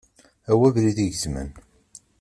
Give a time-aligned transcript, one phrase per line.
[0.51, 1.49] Awi abrid igezmen!